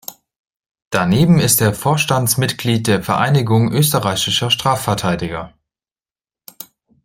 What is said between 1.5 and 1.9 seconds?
er